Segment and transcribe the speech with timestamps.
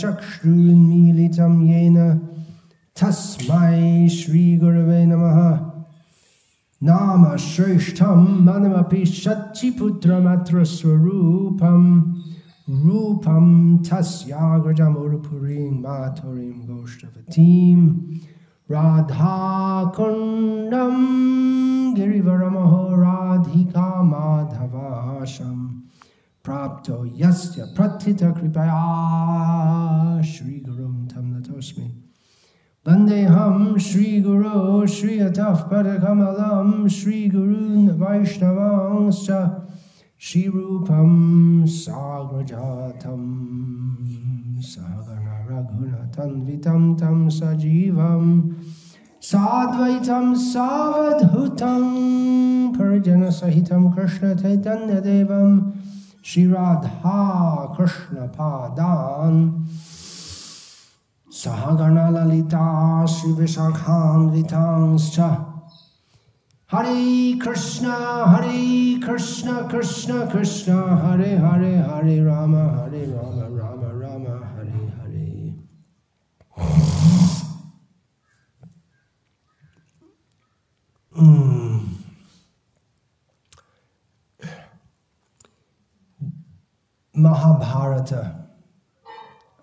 [0.00, 1.96] चक्षुन्मीलितं येन
[2.98, 5.38] तस्मै श्रीगुरवे नमः।
[6.82, 11.82] नाम श्रेष्ठं मनमपि शचिपुत्रमात्रस्वरूपं
[12.82, 13.46] रूपं
[13.86, 17.80] तस्याग्रजमुरुपुरीं माथुरीं गोष्ठवतीं
[18.72, 20.94] राधाकुण्डं
[21.96, 25.64] गिरिवरमहो राधिका माधवाशम्
[26.48, 28.80] प्राप्तो यस्य प्रथितकृपया
[30.32, 31.88] श्रीगुरुं तं नतोऽस्मि।
[32.88, 39.28] वन्देऽहं श्रीगुरो श्रियतः परकमलं श्रीगुरून् वैष्णवांश्च
[40.26, 41.10] श्रीरूपं
[41.66, 43.22] साग्रजातं
[44.70, 48.24] सहगणरघुनतन्वितं तं सजीवं
[49.30, 51.84] साद्वैतं सावधूतं
[52.78, 55.56] परिजनसहितं कृष्णचैतन्यदेवम्
[56.28, 59.64] Shri Radha Krishna Padan.
[61.30, 64.28] Sahagana Lalita Shri Vishakhan
[66.66, 70.98] Hare Krishna Hare Krishna Krishna Krishna.
[70.98, 75.54] Hare Hare Hare Rama Hare Rama Rama Rama Hare Hare.
[81.16, 81.57] Mm.
[87.18, 88.22] Mahabharata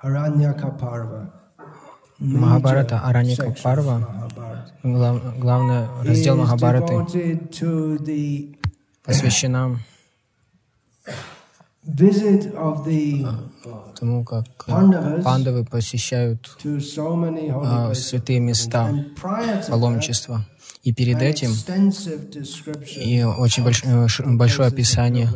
[0.03, 1.21] Aranyaka Parva
[2.19, 3.97] Махабхарата, Араньяка Парва,
[4.83, 7.97] глав- главный раздел Махабхараты devoted to
[13.99, 14.71] тому, как э,
[15.23, 16.57] пандавы посещают
[17.63, 18.89] а, святые места
[19.69, 20.45] паломничества.
[20.83, 21.51] И перед этим
[23.03, 25.29] и очень больш- э, большое of описание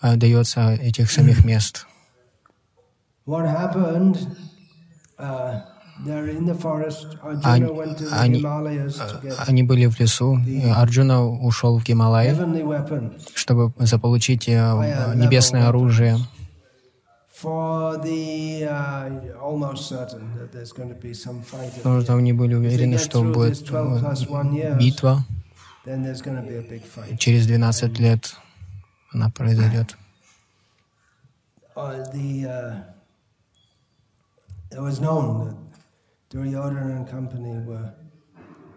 [0.00, 1.86] а, дается этих самих мест.
[7.42, 7.64] Они,
[8.12, 8.40] они,
[9.48, 10.38] они были в лесу,
[10.74, 12.30] Арджуна ушел в Гималаи,
[13.34, 14.52] чтобы заполучить э,
[15.16, 16.18] небесное оружие.
[21.82, 22.18] Потому the что end.
[22.18, 25.24] они были уверены, что будет э, битва.
[25.84, 27.18] Then there's going to be a big fight.
[27.18, 28.34] Через 12 лет
[29.12, 29.96] она произойдет.
[31.76, 32.82] Uh, the uh,
[34.72, 35.56] it was known that
[36.30, 37.92] Duryodhana and company were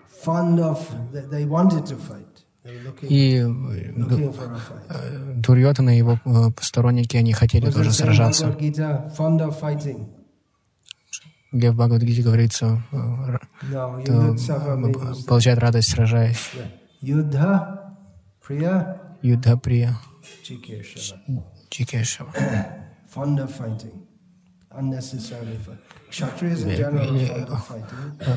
[0.07, 0.85] fond of.
[1.13, 2.28] They, they wanted to fight.
[3.01, 3.49] И э,
[4.89, 8.55] э, Дурьотана и его э, посторонники, они хотели тоже сражаться.
[11.51, 13.37] Где в Бхагавадгите говорится, э,
[13.71, 14.35] э,
[15.25, 16.51] получает радость, сражаясь.
[17.01, 17.95] Yuddha,
[18.45, 19.97] Priya, Юдха Прия.
[21.69, 22.33] Чикешева.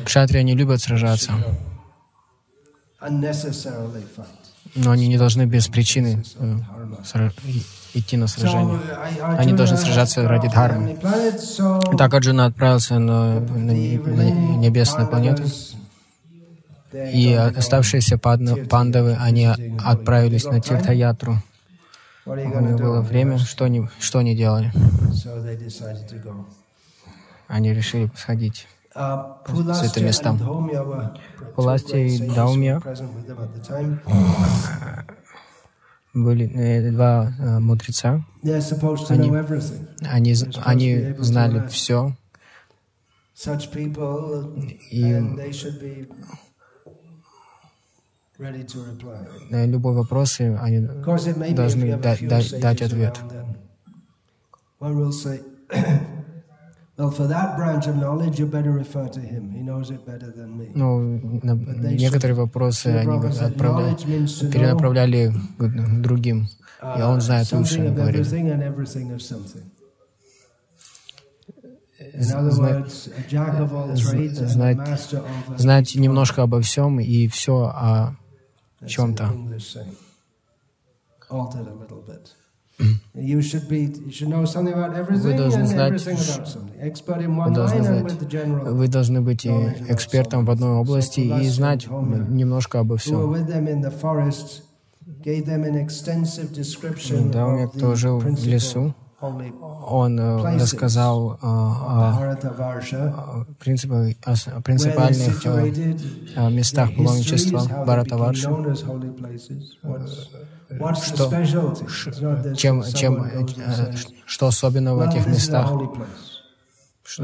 [0.05, 1.33] Кшатрия не любят сражаться.
[4.75, 7.29] Но они не должны без причины э,
[7.93, 8.79] идти на сражение.
[9.21, 10.97] Они должны сражаться ради дхармы.
[11.97, 15.43] Так Арджуна отправился на, небесную планету,
[16.93, 19.49] и оставшиеся пандавы, они
[19.83, 21.37] отправились на Тиртаятру.
[22.25, 24.71] У них было время, что они, что они делали?
[27.47, 28.67] Они решили сходить.
[28.95, 30.37] Uh, Святым местам.
[31.55, 32.79] great и Даумья
[36.13, 38.23] были э, два э, мудреца.
[39.09, 39.31] Они-.
[40.07, 42.15] Они, они знали все,
[44.91, 45.19] И-
[49.49, 50.87] на любой вопрос они
[51.55, 53.19] должны дать, ответ.
[60.75, 60.99] Ну,
[61.41, 61.55] на-
[61.93, 63.95] некоторые вопросы они отправляли,
[64.51, 66.47] перенаправляли к другим,
[66.81, 68.25] и uh, он знает лучше, говорит.
[74.45, 74.99] знать-
[75.57, 78.15] Знать немножко обо всем и все о
[78.85, 79.23] чем-то.
[79.23, 79.95] an English saying.
[81.29, 82.27] Altered a little bit.
[83.13, 88.13] You should be, you should know something about everything должны знать, Вы должны, знать,
[88.63, 93.31] вы должны быть экспертом в одной области и знать немножко обо всем.
[97.31, 98.95] Да, у меня кто жил в лесу,
[99.87, 102.13] он э, рассказал э, о
[103.07, 105.45] о принципах, о принципиальных
[106.35, 108.47] э, местах паломничества Бхаратаварши,
[111.03, 111.29] что-
[112.55, 113.45] чем, чем, э,
[114.25, 115.69] что особенно в этих местах,
[117.03, 117.23] что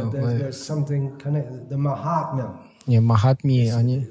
[2.88, 4.07] не, Махатми, они,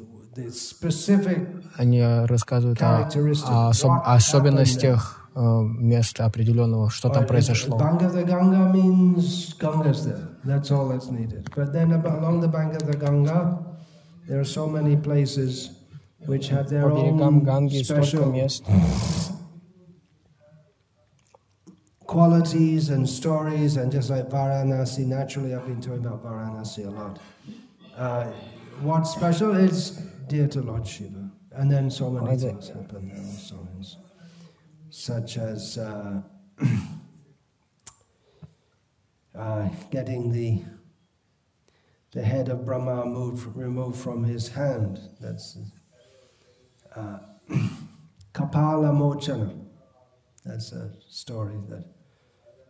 [1.77, 3.09] они рассказывают о,
[3.47, 7.78] о особ- особенностях э, места определенного, что там произошло.
[7.78, 10.30] Bank of the Ganga means Ganga's there.
[10.46, 11.50] That's all that's needed.
[11.56, 13.60] But then ab- along the bank of the Ganga,
[14.28, 15.72] there are so many places
[16.28, 18.64] which have their По берегам own Ганги столько special мест,
[22.06, 23.78] qualities and stories.
[23.78, 27.20] And just like Varanasi, naturally, I've been talking about Varanasi a lot.
[27.98, 28.32] Uh,
[28.82, 29.92] what's special is
[30.28, 31.30] dear to Lord Shiva.
[31.56, 32.40] And then so many Right.
[32.40, 33.68] things happen there also,
[34.98, 36.22] such as uh,
[39.36, 40.62] uh, getting the
[42.14, 45.00] the head of Brahma moved, removed from his hand.
[45.20, 45.58] That's
[46.96, 47.18] uh,
[48.34, 49.60] Kapala Mochana.
[50.46, 51.86] That's a story that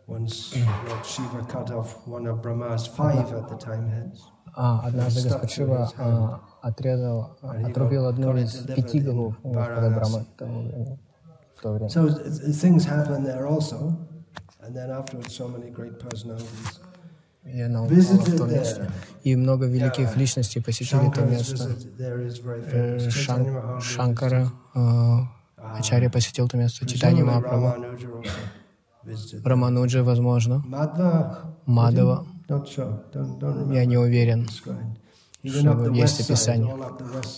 [0.07, 0.55] once
[0.87, 4.23] Lord Shiva cut off one of Brahma's five at the time heads.
[4.55, 10.25] А, однажды Господь Шива а, отрезал, отрубил одну из пяти голов у Господа Брахмы
[11.58, 11.88] в то время.
[11.88, 13.96] So th- th- things happen there also.
[14.60, 16.80] And then afterwards, so many great personalities.
[17.44, 18.80] Я наупал в то Visited место.
[18.82, 18.90] there.
[19.24, 21.70] И много великих личностей посетили то место.
[22.70, 22.98] Э.
[23.08, 24.78] Шан- Шанкара, э,
[25.78, 26.84] Ачарья посетил то место.
[26.86, 27.74] Also
[29.06, 29.40] visited.
[29.44, 30.62] Рамануджа, возможно.
[31.66, 32.26] Мадава,
[33.72, 34.46] я не уверен.
[35.44, 36.74] Что есть описание.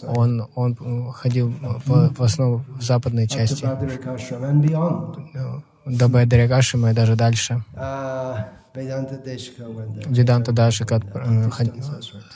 [0.06, 1.52] Он, он ходил
[1.86, 3.66] по, в основном в западной части,
[5.86, 7.62] до Байдарягашима и даже дальше.
[8.74, 11.50] Веданта э,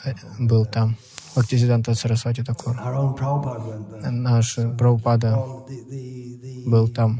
[0.05, 0.97] э, был там.
[1.35, 2.75] Бхактисиданта Сарасвати Такур.
[4.09, 5.37] Наш Прабхупада
[6.65, 7.19] был там.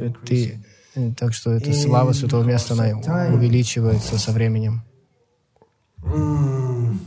[0.00, 0.64] increasing.
[0.94, 2.88] Э, Так что эта слава святого места, она
[3.34, 4.82] увеличивается со временем.
[6.06, 6.98] Mm.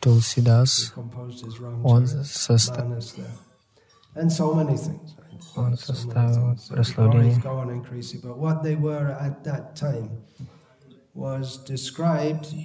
[0.00, 0.92] Tulsidas
[1.84, 2.86] он, соста...
[5.56, 7.34] Он составил прославление.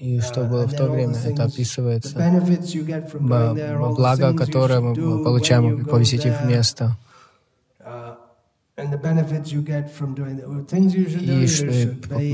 [0.02, 2.16] И что uh, было в то время, это описывается.
[3.98, 6.98] Благо, которое мы получаем, go посетив there, место.
[8.76, 8.98] И You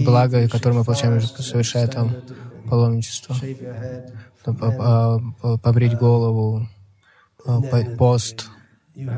[0.06, 2.16] благо, you которое мы получаем, совершая там
[2.70, 3.36] паломничество.
[5.62, 6.66] Побрить голову,
[7.46, 8.48] а, по- пост.
[8.96, 9.10] You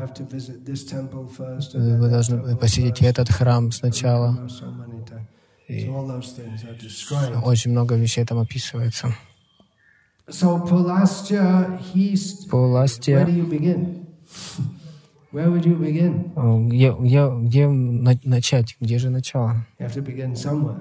[1.74, 4.48] Вы должны посетить этот храм сначала.
[4.48, 5.28] So many times.
[5.68, 7.40] So all those things are described.
[7.44, 9.14] Очень много вещей там описывается.
[10.28, 12.48] So Pulastya, he's.
[12.50, 12.56] По
[15.32, 16.32] Where would you begin?
[16.36, 19.64] э, где, где, где на- начать, где же начало?
[19.78, 20.76] You have to begin somewhere.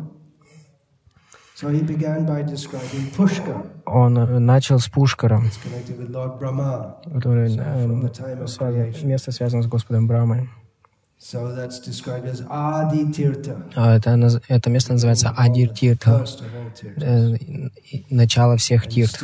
[1.55, 3.65] So he began by describing Pushkar.
[3.85, 5.41] Он э, начал с Пушкара,
[7.13, 8.09] который э,
[8.57, 9.05] creation.
[9.05, 10.49] место связано с Господом Брамой.
[11.19, 12.43] So that's described as.
[12.49, 19.23] А Это, это место называется Адир э, и- начало всех тирт.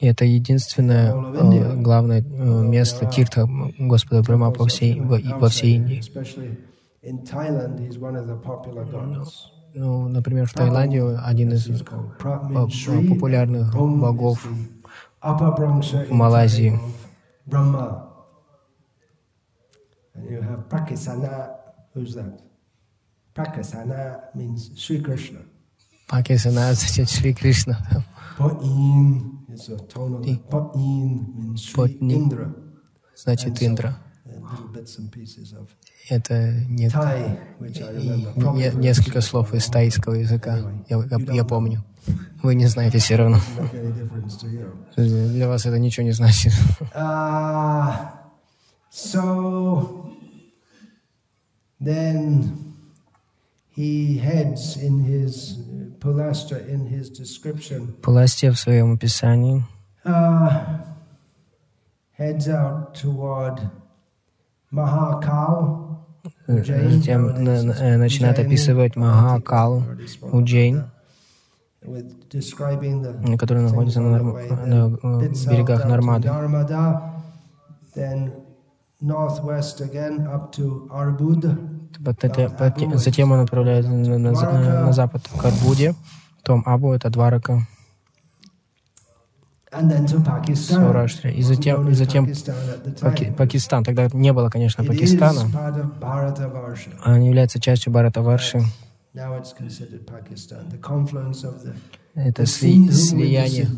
[0.00, 5.76] И это единственное э, главное э, место тиртха Господа Брама по всей, во, во всей
[5.76, 6.02] Индии.
[9.74, 14.46] Ну, например, в Таиланде один из means Sri, популярных богов
[15.22, 16.78] в Малайзии.
[17.46, 18.06] of Brahma.
[20.14, 20.30] And
[25.34, 25.49] you
[26.10, 26.70] Prakasana.
[26.70, 26.90] Who's that?
[26.90, 27.76] Prakasana means Sri Krishna.
[27.78, 28.04] Кришна.
[28.38, 29.76] Pa'in is a
[31.78, 32.12] means.
[32.12, 32.54] Indra.
[33.16, 33.96] Значит, Индра.
[36.08, 36.34] Это
[36.68, 36.88] не,
[38.56, 40.58] не- несколько слов из тайского языка.
[40.88, 41.84] Я, я- я помню.
[42.42, 43.38] Вы не знаете все равно.
[44.96, 46.52] Для вас это ничего не значит.
[46.94, 47.94] Uh,
[48.90, 50.10] so
[51.80, 52.69] then
[53.80, 59.64] he heads in his uh, Pulastra in his description Паластия в своем описании
[60.04, 60.50] uh,
[62.18, 63.56] heads out toward
[64.72, 65.86] Mahakal.
[66.46, 69.82] э, затем на- на- э, начинает описывать Махакалу,
[70.32, 70.84] Уджейн,
[71.82, 76.28] with describing the который находится на, Нарм- на, э, bits out берегах down to Нармады.
[76.28, 77.12] Narmada,
[77.94, 78.32] then
[79.02, 81.69] northwest again up to Arbud, Потом- потом-
[82.94, 84.32] Затем он отправляется на, на
[84.86, 85.94] на запад к Арбуде,
[86.38, 87.10] потом Абу— это
[90.24, 90.56] Pakistan.
[90.56, 91.30] Саураштра.
[91.30, 92.26] И затем, и затем
[93.00, 93.32] Паки-.
[93.36, 93.84] Пакистан.
[93.84, 95.42] Тогда не было, конечно, Пакистана.
[96.00, 96.98] Bharatavarsha.
[97.06, 97.92] Он является частью
[101.44, 101.74] of the
[102.14, 103.68] Это сли- слияние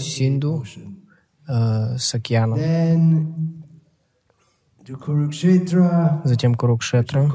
[0.00, 0.64] Синду.
[1.48, 2.58] э, с океаном.
[6.24, 7.30] Затем Курукшетра.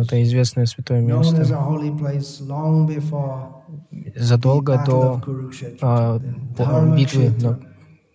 [0.00, 1.44] Это известное святое место.
[4.16, 5.22] Задолго до
[5.80, 6.18] а,
[6.96, 7.34] битвы,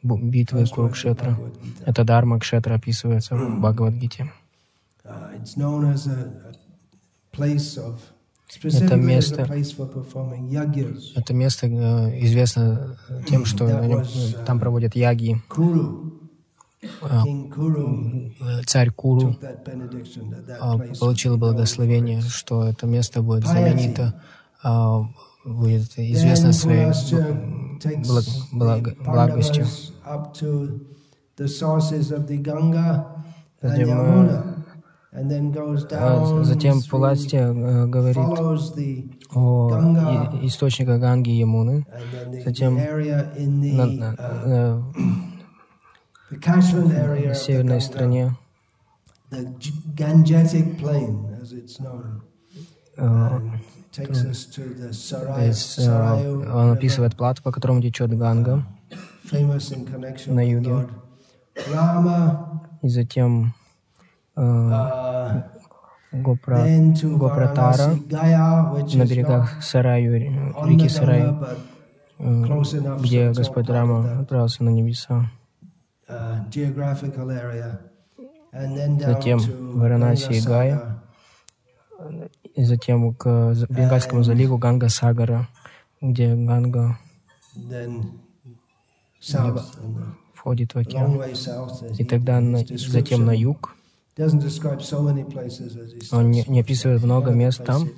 [0.03, 1.37] бу- битвы Курукшетра.
[1.85, 4.31] Это Дарма Кшетра описывается в Бхагавадгите.
[5.05, 5.29] Uh,
[8.91, 9.49] a место-.
[11.15, 15.41] Это место э, известно тем, что нем, э, там проводят яги.
[18.65, 19.35] Царь Куру
[20.59, 24.21] а, получил благословение, что это место будет знаменито,
[24.63, 25.03] а,
[25.45, 26.91] будет известно своей
[28.03, 29.65] благ- благ- благостью.
[33.61, 34.43] Затем, э,
[35.91, 38.17] А Затем Пуластия э, говорит
[39.35, 39.69] о
[40.41, 41.85] источниках Ганги и Ямуны,
[42.45, 42.77] Затем
[46.39, 48.35] uh, э, северной стране.
[49.31, 49.45] Э,
[53.97, 54.11] э,
[55.51, 58.65] Sarayu Он описывает плато, по которому течет Ганга,
[60.27, 60.87] на юге.
[62.81, 63.53] И затем
[64.35, 65.43] э, uh,
[66.13, 66.63] Гопра,
[67.01, 70.19] Гопратара на берегах Сараю, э,
[70.67, 70.89] реки э,
[72.19, 75.31] so где Господь Рама отправился на небеса.
[79.05, 79.39] Затем
[79.79, 81.01] Варанаси и Гая.
[82.55, 85.47] И затем к Бенгальскому заливу Ганга Сагара,
[86.01, 86.97] где Ганга
[90.33, 91.21] входит в океан.
[91.97, 93.75] И тогда на- затем на юг.
[96.11, 97.89] Он не, не описывает много мест там,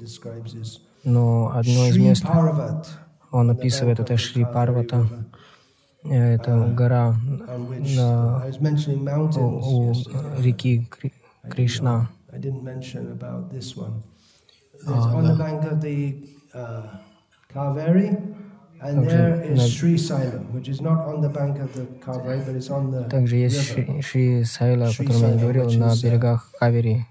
[1.03, 2.23] но одно из мест
[3.31, 5.07] он описывает это Шри Парвата.
[6.09, 7.15] Это гора
[7.95, 8.43] на-
[9.37, 9.59] у,
[9.91, 9.93] у
[10.41, 11.13] реки Кри-
[11.49, 12.09] Кришна.
[14.87, 15.35] Ah, да.
[16.53, 16.83] uh,
[23.09, 23.61] Также есть.
[23.61, 27.05] Шри, Шри Сайла, о котором я говорил, на uh, берегах Кавери.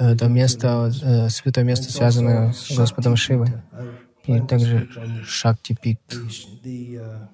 [0.00, 3.48] Это место, э, святое место, связанное с Господом Шивой.
[4.26, 4.88] И также
[5.26, 6.00] Шакти Пит.
[6.10, 7.28] uh.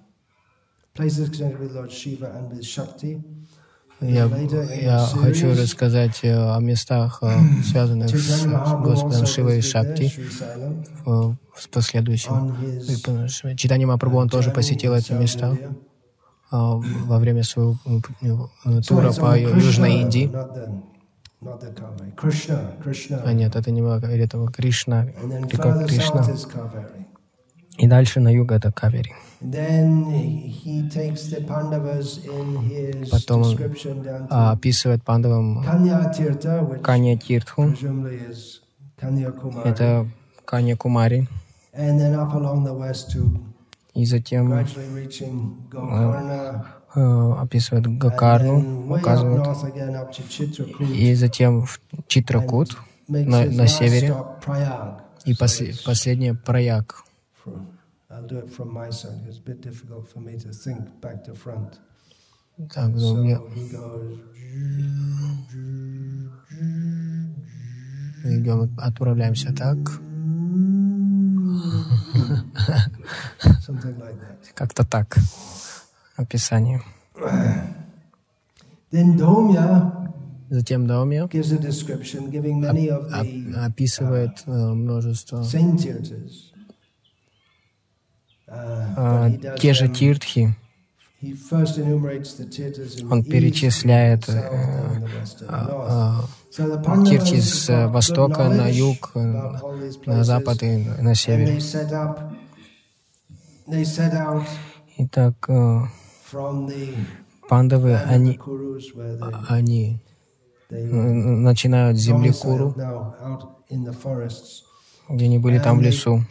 [4.01, 4.25] Я,
[4.81, 7.29] я хочу рассказать э, о местах, э,
[7.63, 10.11] связанных с Господом Шивой и Шакти
[11.05, 11.37] в,
[11.71, 13.57] последующем.
[13.57, 15.55] Читание Мапрабху, он тоже посетил эти места
[16.51, 18.01] а, во время своего э,
[18.65, 20.31] э, тура по Южной Индии.
[23.25, 26.27] А нет, это не Кавери, это Кришна, река Кришна.
[27.79, 29.15] И дальше на юг это Кавери.
[33.11, 33.57] Потом он
[34.29, 35.65] а, описывает пандавам
[36.83, 37.75] Канья Тиртху,
[39.65, 40.07] это
[40.45, 41.27] Канья Кумари,
[43.95, 44.67] и затем
[46.95, 49.47] э, описывает Гакарну, указывает,
[50.93, 52.77] и затем в Читракут,
[53.09, 54.15] на, на севере,
[55.25, 56.35] и it's последнее
[61.33, 61.75] front.
[62.75, 64.21] Так, ну, goes.
[68.23, 69.79] мы идем, отправляемся так,
[74.55, 75.17] как-то так,
[78.93, 80.01] Domya
[80.51, 81.05] Затем the
[83.67, 85.45] описывает э, множество.
[88.53, 90.57] Uh, а, те же тиртхи,
[93.11, 94.41] Он перечисляет э,
[95.47, 96.25] а,
[96.59, 99.21] а, Pandavas с востока на юг, э,
[100.07, 101.63] на запад и на север.
[104.97, 105.81] Итак, э,
[107.49, 108.39] пандавы, они,
[109.49, 109.99] они
[110.71, 112.75] э, начинают с земли Куру,
[115.09, 116.25] где они были там в лесу,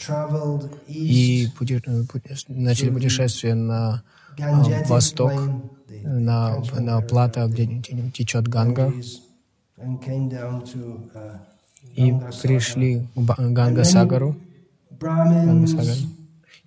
[0.88, 4.04] и east, пути- э, пути- начали путешествие на
[4.88, 5.34] восток,
[6.04, 7.82] на, на плато, где
[8.14, 9.04] течет Ганга, uh,
[11.96, 14.36] и пришли к Ганга-Сагару,
[14.92, 16.10] Ганга-Сагару,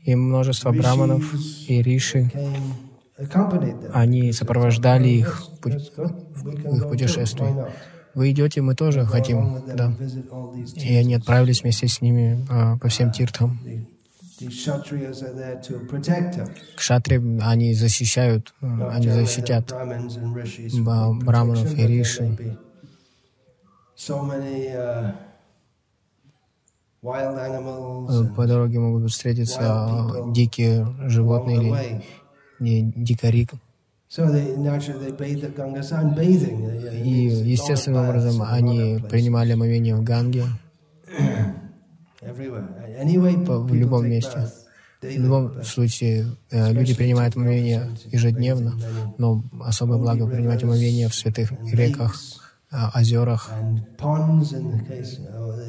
[0.05, 1.35] и множество браманов
[1.69, 2.31] и риши.
[3.93, 7.55] Они сопровождали их в их путешествии.
[8.15, 9.93] Вы идете, мы тоже хотим, да.
[10.77, 13.51] И они отправились вместе с ними а, по всем us.
[16.77, 19.73] Кшатри, они защищают, э, они защитят
[21.25, 22.59] браманов и риши.
[24.75, 25.15] uh,
[27.05, 32.03] Э, По дороге могут встретиться а, дикие животные или
[32.63, 33.49] дикари.
[34.15, 34.29] Uh,
[37.03, 37.11] И
[37.51, 40.45] естественным образом они принимали омовение в Ганге,
[42.21, 44.49] в любом месте.
[45.01, 48.75] В любом случае, э, люди принимают омовение ежедневно,
[49.19, 52.21] но особое благо принимать омовение в святых реках,
[52.71, 53.51] а, озерах,
[53.99, 54.61] uh,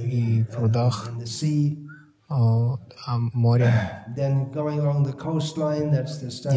[0.05, 1.09] И прудах.
[3.33, 3.71] Море.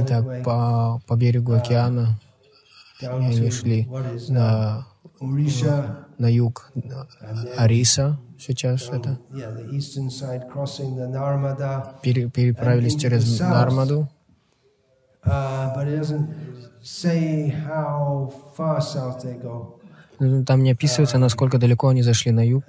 [0.02, 2.18] Итак, way по, по берегу океана
[3.02, 3.88] они шли
[4.28, 4.86] на,
[6.18, 6.72] на юг
[7.58, 9.18] Ариса, сейчас это,
[12.02, 14.08] пере- переправились через Нармаду,
[15.28, 16.28] Uh, but it doesn't
[16.82, 19.75] say how far south they go.
[20.18, 22.64] Ну, Там не описывается, насколько далеко они зашли на юг.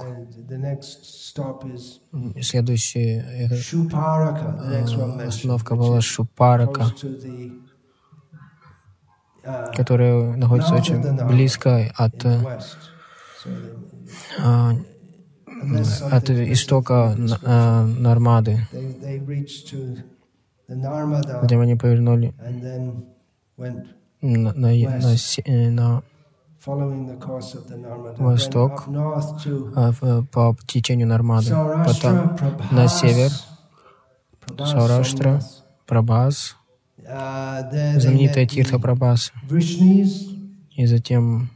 [2.42, 6.92] Следующая э, mentioned, остановка была Шупарака,
[9.44, 12.60] uh, которая находится очень близко от, э,
[14.40, 14.74] а,
[16.12, 18.68] от истока Нармады,
[21.44, 22.33] где они повернули
[24.22, 26.03] на, на, на э, на
[28.18, 28.84] Восток.
[29.75, 31.51] А, в- по течению Нармады,
[31.86, 32.36] потом
[32.72, 33.32] на север
[34.58, 35.42] Саураштра.
[35.86, 36.56] Прабхас,
[37.00, 39.32] Uh, знаменитая Тирха Прабхас,
[40.75, 41.50] и затем.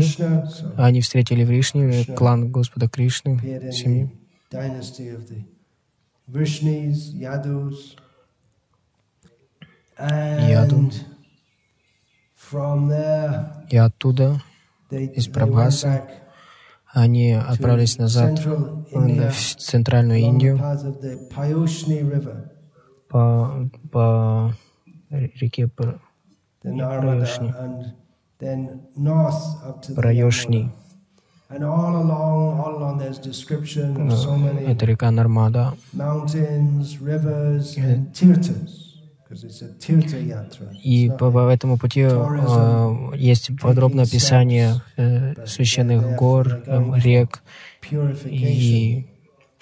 [0.00, 2.14] Krishna, so они встретили Вришни, Кришна.
[2.16, 3.38] клан Господа Кришны,
[3.72, 4.10] семьи.
[10.50, 10.90] Яду.
[13.70, 14.40] И оттуда
[14.90, 16.08] Из Прабхаса
[16.92, 20.60] они отправились назад э, в центральную Индию
[23.08, 24.54] по, по
[25.10, 25.68] реке
[29.96, 30.72] Прайошни.
[34.38, 35.74] Many Это река Нармада.
[40.82, 47.42] И по, по этому пути э, есть подробное описание э, священных гор, э, рек
[48.24, 49.06] и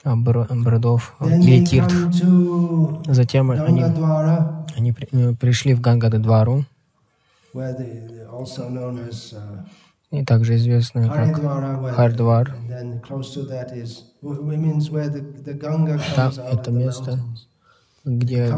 [0.04, 1.92] э, бро- бродов э, Then или they тирт.
[1.92, 3.85] come to Затем они,
[4.76, 6.64] они при- э, пришли в uh,
[10.11, 11.40] и также известную как
[11.94, 12.56] Хардвар.
[16.14, 17.18] Там это место.
[18.04, 18.48] Где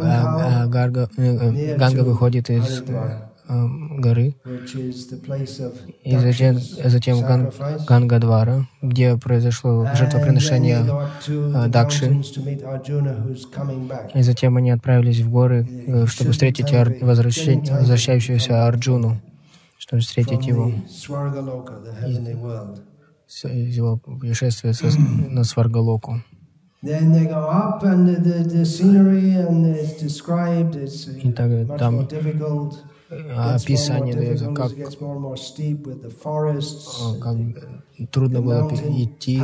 [0.66, 2.82] Гарга, э, э, Ганга выходит из
[3.46, 3.66] э,
[3.98, 4.34] горы,
[6.02, 7.50] и затем, затем Ган.
[7.86, 10.78] Гангадвара, где произошло жертвоприношение,
[11.28, 12.22] э, Дакши.
[14.14, 15.66] и затем они отправились в горы,
[16.06, 19.20] чтобы встретить ар- возвращен- возвращающегося Арджуну,
[19.78, 20.72] чтобы встретить его
[23.28, 26.22] из его путешествия со- на Сваргалоку.
[31.22, 32.00] И так, там
[33.08, 34.84] э, описание как, э,
[37.20, 37.36] как
[38.10, 38.68] трудно было
[38.98, 39.40] идти,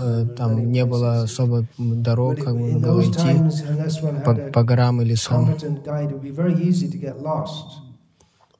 [0.00, 3.40] э, там не было особо дорог, как можно было идти
[4.24, 5.50] по, по горам и лесам.
[5.50, 7.82] competent guide, it would be very easy to get lost.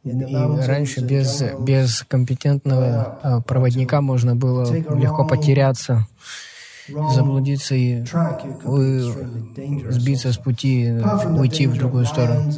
[0.05, 6.07] In the И раньше and без, без компетентного э, проводника можно было легко потеряться
[6.89, 8.05] заблудиться и
[9.91, 10.93] сбиться с пути,
[11.39, 12.51] уйти в другую сторону.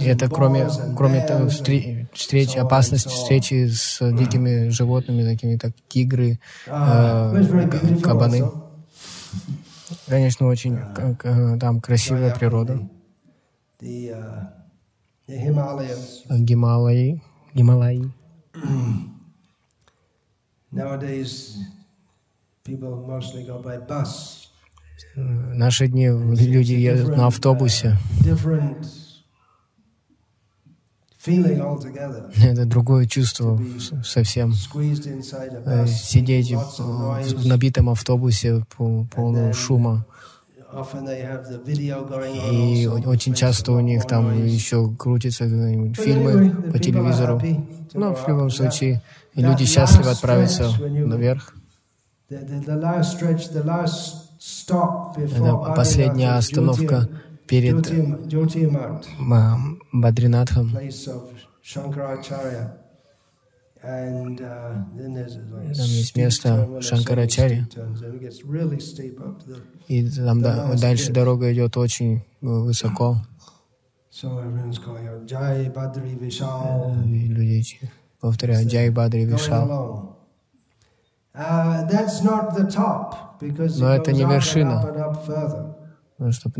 [0.00, 7.98] И это кроме, кроме того, встречи, опасности встречи с дикими животными, такими как тигры, э,
[8.02, 8.44] кабаны.
[10.06, 10.78] Конечно, очень
[11.58, 12.80] там красивая природа.
[16.28, 17.22] Гималаи.
[17.54, 18.10] Гималаи.
[25.16, 27.96] Наши дни люди едут на автобусе.
[31.26, 33.60] Это другое чувство
[34.04, 34.52] совсем.
[34.52, 40.06] Сидеть в набитом автобусе полном шума.
[42.52, 47.42] И очень часто у них там еще крутятся фильмы по телевизору.
[47.94, 49.02] Но в любом случае
[49.34, 51.54] люди счастливы отправиться наверх.
[52.30, 52.74] Это
[55.74, 57.08] последняя остановка
[57.46, 57.90] перед
[59.92, 60.70] Бадринатхом.
[60.70, 60.82] Там
[65.86, 67.66] есть место Шанкарачари.
[69.86, 73.22] И там да, дальше дорога идет очень высоко.
[77.06, 77.64] И люди
[78.20, 80.17] повторяют Джай Бадри Вишал.
[83.78, 84.82] Но это не вершина,
[86.16, 86.50] потому что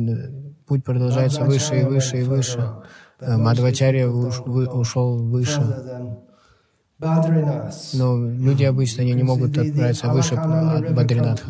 [0.67, 2.75] путь продолжается выше и выше и выше.
[3.21, 5.63] Мадхвачарья ушел выше.
[7.95, 11.49] Но люди обычно они не могут отправиться выше от Бадринатха.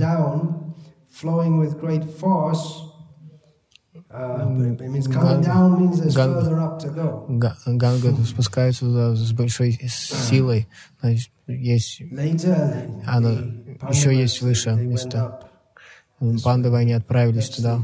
[7.66, 10.66] Ганга спускается туда с большой силой.
[11.00, 12.02] Значит, есть,
[13.06, 13.30] она,
[13.90, 15.40] еще есть выше места.
[16.42, 17.80] Пандавы, они отправились туда.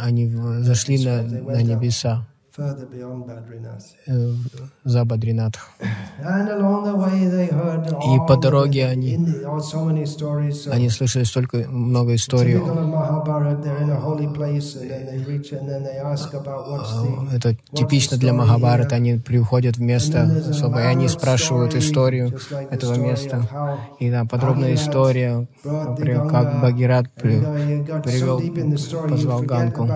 [0.00, 0.26] Они
[0.62, 2.28] зашли на, на небеса.
[2.58, 4.32] Э,
[4.84, 5.70] за Бадринатх.
[8.04, 9.16] И по дороге они,
[10.70, 12.56] они слышали столько много историй.
[17.32, 18.96] Это типично для Махабарата.
[18.96, 22.36] Они приходят в место особое, и они спрашивают историю
[22.70, 23.48] этого места.
[24.00, 28.40] И да, подробная история, как Багират привел,
[29.08, 29.88] позвал Ганку.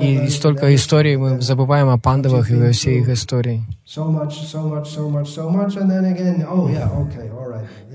[0.00, 3.64] И столько историй мы забываем о пандавах и во всей их истории.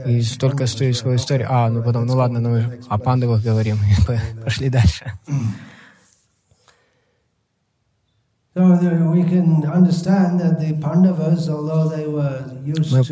[0.06, 1.48] И столько стоит своей истории.
[1.50, 3.78] А, ну потом, ну ладно, ну о пандавах говорим.
[4.44, 5.14] Пошли дальше.
[8.54, 8.76] Мы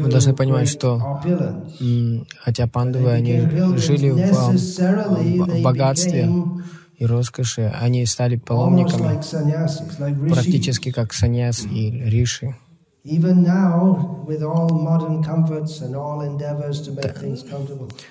[0.09, 1.21] должны понимать, что
[2.39, 3.39] хотя пандавы, они
[3.77, 4.33] жили в,
[5.47, 6.29] в богатстве,
[6.99, 9.19] и роскоши, они стали паломниками,
[10.29, 12.55] практически как саньяс и риши.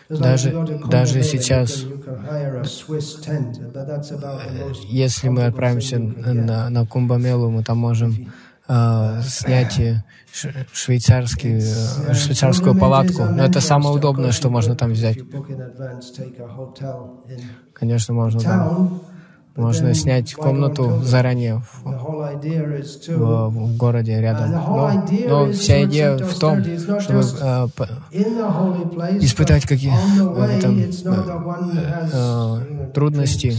[0.09, 1.85] Даже, даже сейчас,
[4.89, 8.33] если мы отправимся на, на Кумбамелу, мы там можем
[8.69, 9.81] э, снять
[10.73, 13.25] швейцарский, э, швейцарскую палатку.
[13.25, 15.19] Но это самое удобное, что можно там взять.
[17.73, 19.01] Конечно, можно там
[19.59, 21.83] можно снять комнату заранее в,
[23.09, 24.53] в, в городе рядом.
[24.53, 27.67] Но, но вся идея в том, чтобы э,
[29.21, 30.91] испытать какие э,
[32.13, 33.57] э, трудности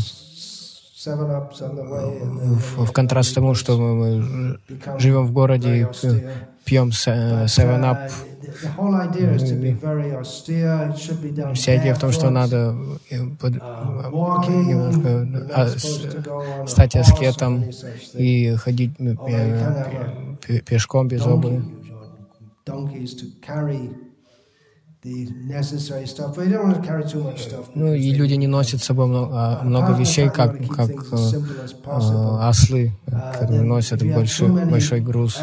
[1.06, 4.60] в, в контраст тому, что мы,
[4.98, 5.88] живем в городе и
[6.66, 8.12] пьем севенап.
[11.54, 12.76] Вся идея в том, что надо
[13.10, 17.64] э, под, немножко а, стать аскетом
[18.14, 21.64] и ходить э, пешком без обуви.
[27.76, 31.18] Ну и люди не носят с собой много, а, много вещей, как, как э,
[32.42, 32.92] ослы,
[33.34, 35.40] которые носят большой, большой груз.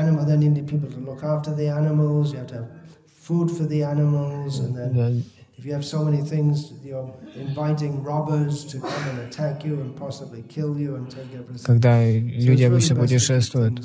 [5.59, 9.97] If you have so many things, you're inviting robbers to come and attack you and
[9.97, 11.65] possibly kill you and take everything.
[11.65, 13.81] Когда люди обычно путешествуют,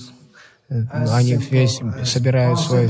[0.90, 2.90] они весь собирают свои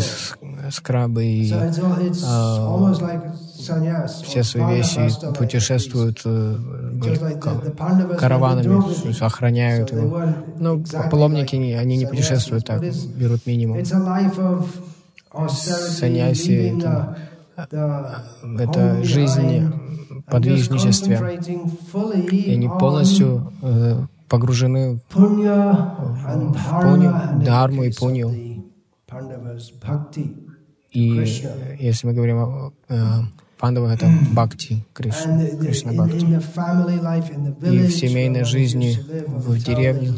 [0.70, 2.94] скрабы и а,
[4.24, 6.58] все свои вещи путешествуют э,
[8.20, 10.22] караванами, охраняют его.
[10.60, 12.82] Но паломники, они не путешествуют так,
[13.16, 13.84] берут минимум.
[15.50, 17.18] саньяси это,
[18.60, 19.72] это жизнь
[20.32, 21.40] подвижничестве.
[22.32, 25.44] И они полностью э, погружены в, в
[27.44, 28.30] дхарму и пуню.
[30.92, 31.08] И
[31.80, 32.96] если мы говорим о э,
[33.60, 36.26] Пандава— это бхакти, Кришна, Кришна бхакти.
[37.66, 40.16] И в семейной жизни, в деревне,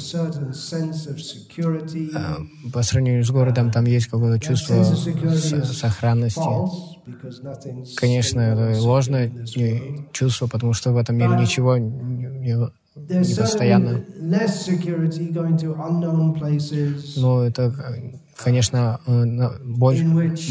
[2.16, 4.84] э, по сравнению с городом, там есть какое-то чувство
[5.64, 6.50] сохранности.
[7.96, 9.32] Конечно, это ложное
[10.12, 11.78] чувство, потому что в этом мире ничего
[12.96, 14.02] не, не постоянно.
[17.18, 17.74] Но это,
[18.38, 20.04] конечно, э, больше,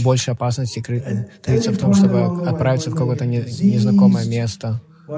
[0.03, 4.81] больше опасности крыться в том, чтобы отправиться в какое-то незнакомое место.
[5.07, 5.17] В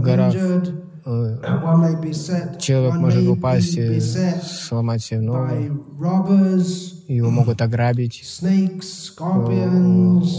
[0.00, 1.38] горах э,
[2.58, 5.82] человек может упасть и сломать себе ногу.
[7.08, 8.24] Его могут ограбить,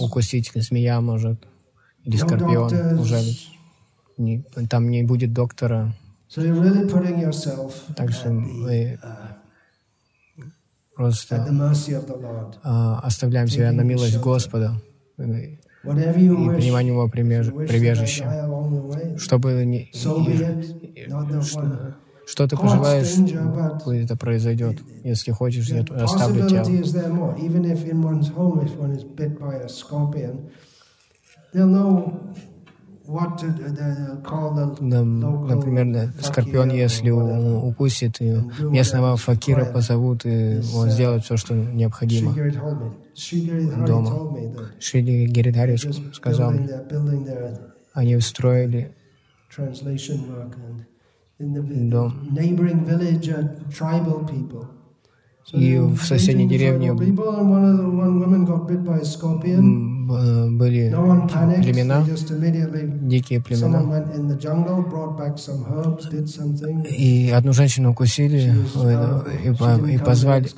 [0.02, 1.40] укусить змея может,
[2.06, 3.59] или скорпион ужалить
[4.20, 5.94] не, там не будет доктора.
[7.96, 9.40] Так что мы uh,
[10.96, 11.36] просто
[12.64, 14.80] uh, оставляем себя на милость Господа
[15.18, 18.26] и принимаем Его прибежище.
[19.18, 19.90] Чтобы не,
[22.28, 23.16] что, ты пожелаешь,
[24.04, 24.80] это произойдет.
[25.04, 26.64] Если хочешь, я оставлю тебя.
[34.80, 38.20] Например, скорпион, если укусит,
[38.60, 42.36] местного факира позовут, и он сделает все, что необходимо.
[43.88, 44.12] Дома.
[44.80, 45.78] Шри Гиридхари
[46.14, 46.54] сказал,
[47.94, 48.92] они устроили
[51.40, 52.14] дом.
[55.54, 57.12] И в соседней деревне были
[61.62, 62.06] племена,
[63.02, 64.06] дикие племена.
[66.90, 68.54] И одну женщину укусили
[69.44, 70.50] и, и позвали,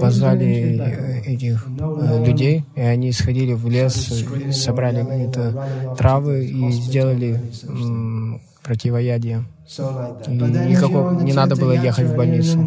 [0.00, 7.40] позвали этих э, людей, и они сходили в лес, собрали какие-то травы и сделали
[8.62, 9.44] противоядие.
[10.28, 12.58] И никакого, не надо было ехать в больницу.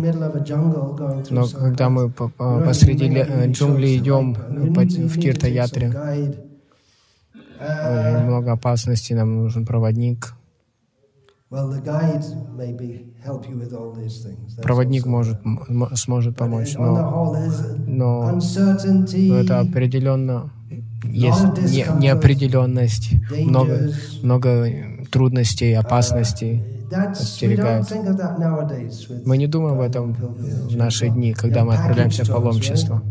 [1.30, 5.94] Но когда мы посреди э, джунглей идем в Тирта-ятре,
[8.24, 10.34] много опасностей, нам нужен проводник.
[14.62, 15.40] Проводник может,
[15.94, 17.38] сможет помочь, но,
[17.88, 18.40] но,
[19.14, 20.52] но это определенно
[21.04, 24.68] есть не, неопределенность, много, много
[25.10, 27.92] трудностей, опасностей остерегают.
[29.26, 33.02] Мы не думаем об этом в наши дни, когда мы отправляемся в паломничество.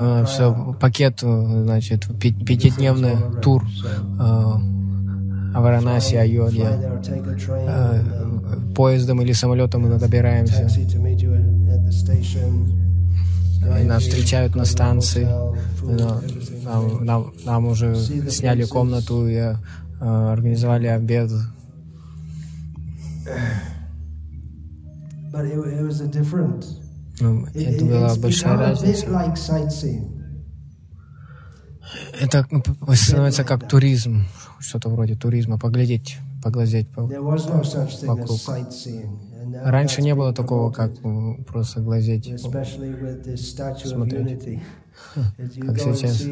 [0.00, 3.64] А, Все, пакет, значит, пятидневный тур
[4.18, 4.60] а,
[5.54, 7.00] Варанаси, Айодья.
[7.50, 8.00] А,
[8.74, 10.68] поездом или самолетом мы добираемся.
[13.60, 15.28] Нас встречают на станции.
[15.82, 19.54] Нам, нам, нам уже сняли комнату и э,
[20.00, 21.30] организовали обед.
[27.20, 29.06] Ну, это была большая разница.
[32.20, 32.46] Это
[32.94, 34.24] становится как туризм,
[34.60, 38.40] что-то вроде туризма, поглядеть, поглазеть по, вокруг.
[39.64, 40.92] Раньше не было такого, как
[41.46, 44.60] просто глазеть, смотреть.
[45.60, 46.24] Как сейчас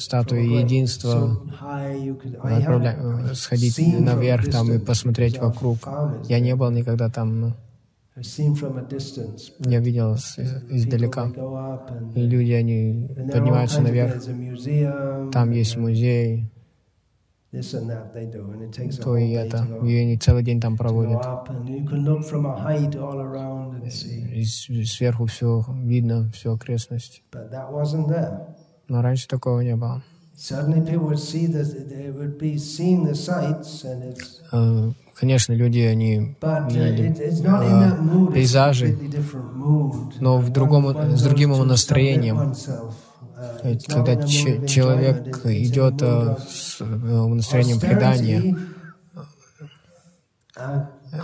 [0.00, 1.40] статуи единства,
[2.42, 3.34] отправля...
[3.34, 5.78] сходить наверх там и посмотреть вокруг.
[6.28, 7.56] Я не был никогда там, но
[8.16, 11.30] я видел издалека.
[12.14, 14.22] И люди, они поднимаются наверх.
[15.32, 16.50] Там есть музей,
[19.02, 19.66] то и это.
[19.84, 21.22] И они целый день там проводят.
[24.32, 27.22] И сверху все видно, всю окрестность.
[28.88, 30.02] Но раньше такого не было.
[34.52, 36.36] Э, конечно, люди, они
[36.68, 37.10] видели
[37.42, 38.98] uh, пейзажи,
[40.20, 42.54] но в другом, с другим настроением.
[43.88, 48.56] Когда человек идет э, с э, настроением предания,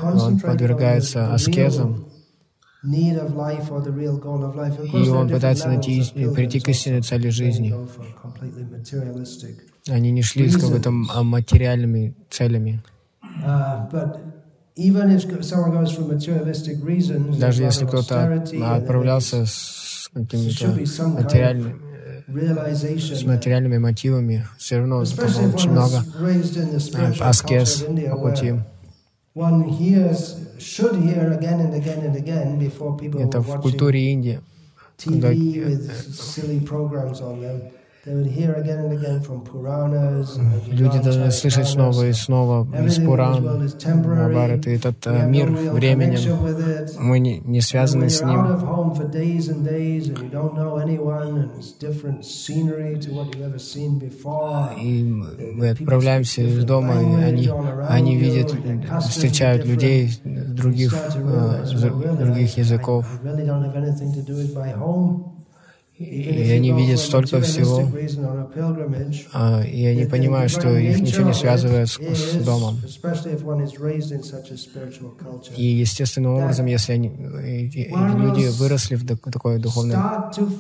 [0.02, 2.06] он подвергается аскезам,
[2.82, 3.18] и
[5.08, 7.74] он пытается найти, прийти к истинной цели жизни.
[9.88, 12.82] Они не шли с какими-то материальными целями.
[17.38, 18.44] Даже если кто-то
[18.74, 20.66] отправлялся с какими-то
[21.08, 21.91] материальными,
[23.14, 26.04] с материальными мотивами, все равно там очень много
[27.20, 28.54] аскез по пути.
[33.18, 34.40] Это в культуре Индии.
[35.04, 35.32] Когда
[38.04, 38.24] Люди
[41.04, 43.70] должны слышать снова и снова из Пуран,
[44.04, 44.70] Махабарата.
[44.70, 46.36] Этот э, мир временем,
[46.98, 48.44] мы не, не связаны с ним.
[54.82, 57.50] И мы отправляемся из дома, и они,
[57.88, 58.52] они видят,
[59.08, 61.64] встречают людей других, э,
[62.18, 63.06] других языков
[65.98, 67.88] и они видят столько всего,
[69.32, 72.80] а, и они понимают, что их ничего не связывает с, с домом.
[75.56, 79.96] И естественным образом, если они, люди выросли в такой духовной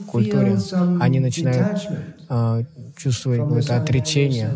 [0.06, 0.58] культуре,
[1.00, 1.88] они начинают
[2.28, 2.62] а,
[2.96, 4.50] чувствовать какое-то отречение.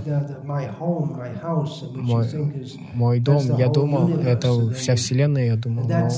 [1.94, 2.28] Мой,
[2.94, 6.08] мой дом, я думал, это вся Вселенная, я думал, но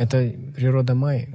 [0.00, 1.26] это природа Майи.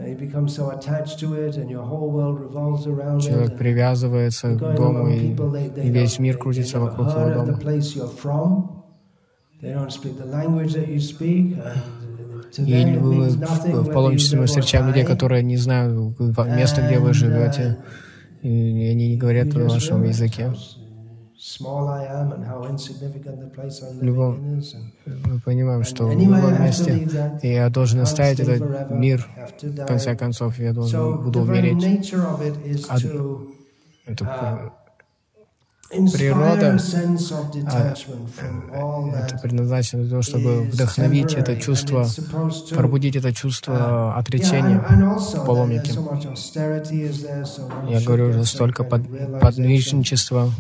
[3.22, 5.36] Человек привязывается к дому, и,
[5.84, 7.60] и весь мир крутится вокруг его дома.
[12.58, 17.78] Или вы в, паломничестве мы встречаем людей, которые не знают места, где вы живете,
[18.42, 20.52] и они не говорят на вашем языке.
[24.02, 24.62] Любом,
[25.06, 27.08] мы понимаем, что в любом месте
[27.44, 29.28] я должен оставить этот мир,
[29.62, 32.14] в конце концов, я должен буду умереть.
[32.90, 33.04] От,
[34.06, 34.74] это
[35.90, 36.78] природа
[37.68, 37.94] а,
[39.18, 42.08] это предназначено для того, чтобы вдохновить это чувство,
[42.72, 45.94] пробудить это чувство uh, отречения в паломнике.
[47.90, 49.04] Я говорю уже столько под,
[49.40, 50.52] подвижничества.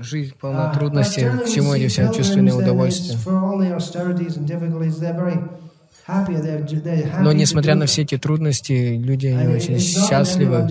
[0.00, 3.16] Жизнь полна uh, трудностей, к чему эти все чувственные удовольствия.
[6.08, 10.68] Но несмотря на все эти трудности, люди они очень счастливы.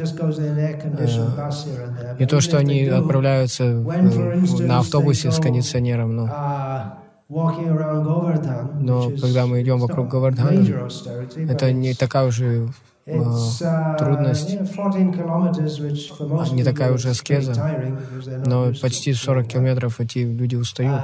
[2.19, 10.09] Не то, что они отправляются на автобусе с кондиционером, но но когда мы идем вокруг
[10.09, 10.87] Говардхана,
[11.49, 12.69] это не такая уже
[13.07, 14.51] uh, трудность,
[16.53, 17.55] не такая уже аскеза,
[18.45, 21.01] но почти 40 километров эти люди устают.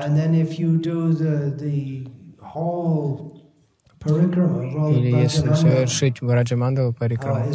[4.05, 7.45] Или если совершить Враджамандала Парикрама,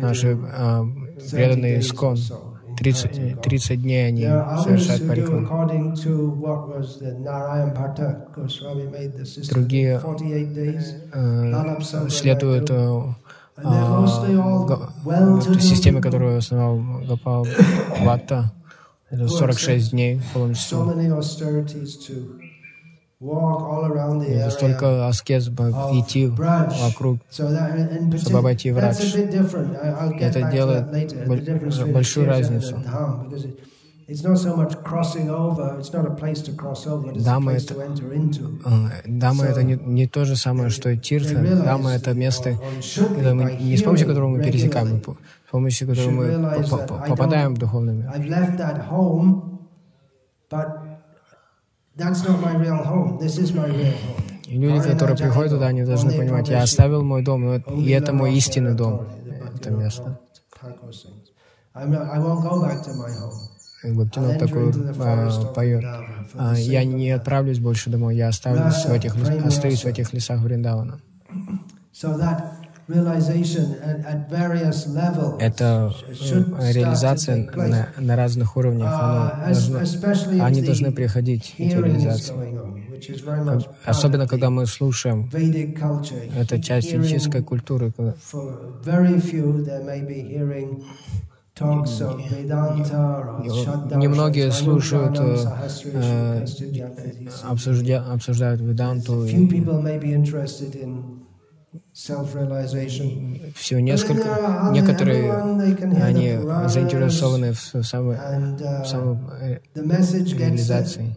[0.00, 0.84] наши а,
[1.30, 2.16] преданные Искон,
[2.78, 5.46] 30, 30 дней они совершают парикраму.
[9.50, 10.00] Другие
[11.12, 13.02] э, следуют э,
[13.56, 14.06] э,
[15.60, 17.46] системе, которую основал Гапал
[18.00, 18.52] Ватта.
[19.10, 20.94] Это 46 дней паломничества.
[23.20, 28.98] Это столько аскез идти вокруг, чтобы обойти врач.
[30.20, 30.86] Это делает
[31.92, 32.76] большую разницу.
[37.16, 37.74] Дама это,
[39.04, 41.42] дама это не, не то же самое, что и тиртха.
[41.64, 42.56] Дама это место,
[43.34, 46.64] мы, не с помощью которого мы пересекаем, с помощью которого мы
[47.08, 48.12] попадаем в духовный мир.
[54.46, 58.34] И люди, которые приходят туда, они должны понимать, я оставил мой дом, и это мой
[58.34, 59.06] истинный дом,
[59.54, 60.20] это место.
[63.84, 65.84] Бхактинат такой а, поет.
[66.34, 71.00] А, я не отправлюсь больше домой, я оставлюсь в этих, остаюсь в этих лесах Вриндавана.
[75.40, 75.92] Это
[76.72, 78.90] реализация на, на разных уровнях.
[78.98, 79.80] Оно должно,
[80.42, 82.34] они должны приходить, эти реализации.
[83.84, 85.30] Особенно, когда мы слушаем,
[86.34, 87.92] это часть ведической культуры.
[93.96, 96.46] Немногие слушают, э,
[97.42, 99.26] обсуждя, обсуждают Веданту.
[103.56, 105.32] Всего несколько, некоторые,
[106.00, 106.38] они
[106.68, 109.16] заинтересованы в, самой, в самой
[109.74, 111.16] uh, реализации.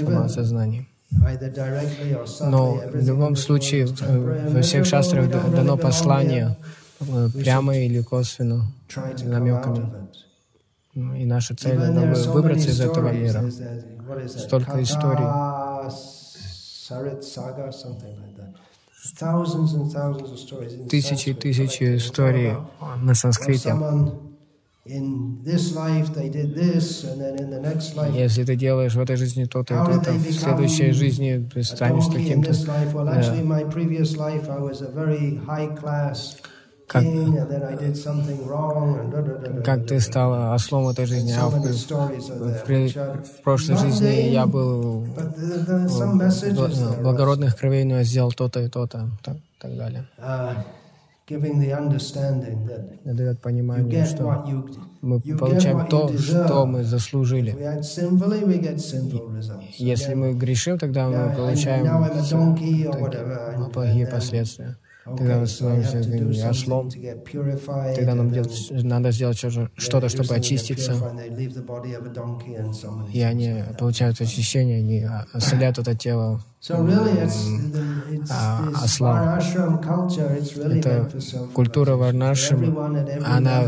[0.00, 0.86] Самоосознание.
[2.40, 6.56] Но в любом случае во всех шастрах дано послание,
[7.00, 8.72] э, прямо или косвенно,
[9.22, 10.08] намеками.
[10.94, 11.78] И наша цель—
[12.28, 13.50] выбраться из этого мира.
[14.28, 15.24] Столько историй.
[20.90, 22.56] Тысячи и тысячи историй
[22.98, 23.74] на санскрите.
[28.14, 32.52] Если ты делаешь в этой жизни то-то и то-то, в следующей жизни ты станешь таким-то.
[36.92, 37.04] Как,
[39.64, 45.06] как ты стал ослом этой жизни, а в, в, в прошлой жизни я был
[47.00, 50.06] благородных кровей, но я сделал то-то и то-то, так, так далее.
[50.18, 50.54] Uh,
[53.04, 54.44] дает понимание, что
[55.00, 57.56] мы получаем то, что мы заслужили.
[59.78, 61.86] Если мы грешим, тогда мы получаем
[63.72, 64.76] плохие последствия.
[65.04, 66.90] Тогда мы становимся ослом.
[67.94, 70.94] Тогда нам делать, надо сделать что-то, чтобы очиститься.
[73.12, 76.40] И они получают очищение, они оселяют это тело
[78.30, 79.40] а, осла.
[80.64, 81.10] Это
[81.52, 82.78] культура варнашем,
[83.24, 83.64] она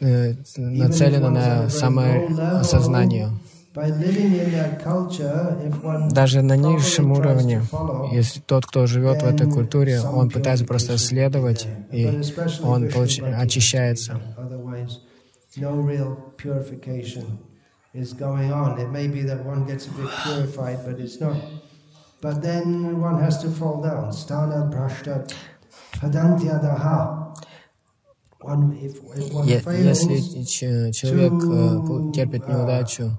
[0.00, 3.30] э, нацелена на самоосознание.
[6.10, 7.62] Даже на низшем уровне,
[8.12, 12.06] если тот, кто живет в этой культуре, он пытается просто следовать, и
[12.62, 13.20] он получ...
[13.20, 14.20] очищается.
[29.72, 33.18] Если человек э, терпит неудачу,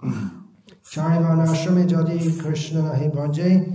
[0.96, 3.68] Charivanashrami jadi Krishna nahi bhaje.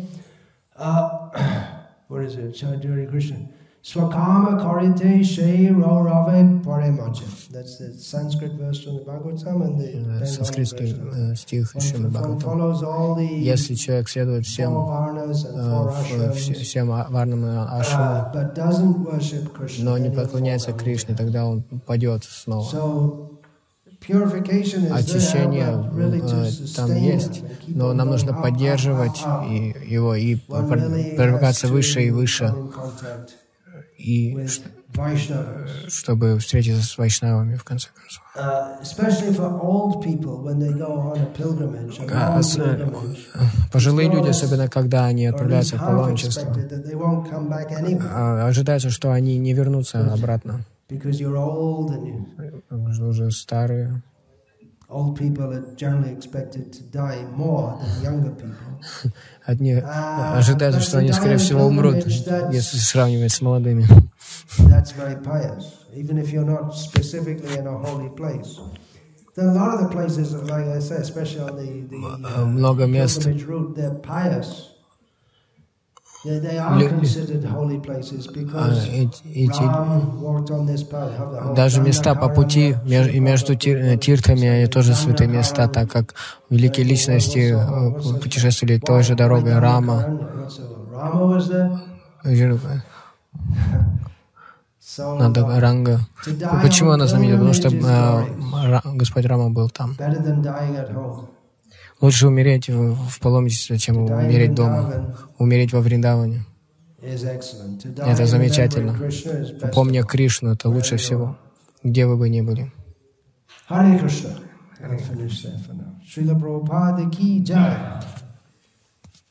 [2.09, 2.55] What is it?
[2.55, 3.37] Chaduri Krishna.
[3.83, 7.25] Swakama karite she ro rave pare macha.
[7.53, 10.97] That's the Sanskrit verse from the Bhagavatam and the Санскритский
[11.37, 13.19] стих Шримад Бхагаватам.
[13.19, 14.73] Если человек следует всем,
[16.35, 17.49] всем варнам и
[17.81, 18.33] ашрамам,
[19.81, 23.29] но не поклоняется Кришне, тогда он падет снова.
[24.93, 32.55] Очищение э, там есть, но нам нужно поддерживать его и продвигаться выше и выше,
[33.99, 34.47] и
[35.89, 38.23] чтобы встретиться с вайшнавами в конце концов.
[38.37, 38.81] А,
[43.73, 46.55] пожилые люди, особенно когда они отправляются в паломничество,
[48.11, 50.65] а, ожидается, что они не вернутся обратно.
[52.69, 54.03] Потому что уже старые.
[54.91, 58.81] Old people are generally expected to die more than younger people.
[59.47, 63.87] Uh, ожидается, что они, скорее всего, умрут, если сравнивать с молодыми.
[64.69, 68.59] That's very pious, even if you're not specifically in a holy place.
[69.37, 72.47] There are a lot of the places, like I say, especially on the, the uh,
[72.47, 74.71] много мест, route, they're pious.
[76.03, 76.10] А,
[79.25, 79.63] эти,
[81.57, 86.15] даже места по пути и между э, тиртами, они тоже святые места, так как
[86.51, 90.05] великие личности э, путешествовали той же дорогой Рама.
[94.99, 96.01] Надо Ранга.
[96.63, 97.39] Почему она знаменита?
[97.39, 99.97] Потому что э, Господь Рама был там.
[102.01, 106.45] Лучше умереть в, в паломничестве, чем умереть дома, умереть во Вриндаване.
[107.03, 108.99] Это замечательно.
[109.75, 111.37] Помня Кришну, это лучше всего,
[111.83, 112.71] где вы бы ни были.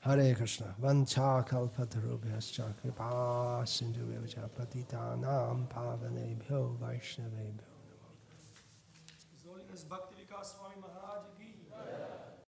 [0.10, 0.74] Hare Krishna.
[0.80, 7.69] Vancha kalpatarubhyascha kripa sindhuvyacha patitanam pavanebhyo vaishnavebhyo.